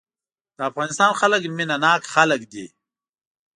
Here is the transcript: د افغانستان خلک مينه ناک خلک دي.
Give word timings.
د 0.57 0.59
افغانستان 0.69 1.11
خلک 1.19 1.41
مينه 1.57 1.75
ناک 1.83 2.01
خلک 2.15 2.41
دي. 2.51 2.65